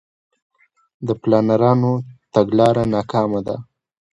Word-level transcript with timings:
د 1.07 1.09
پلانرانو 1.21 1.93
تګلاره 2.33 2.83
ناکامه 2.93 3.39
ده. 3.47 3.55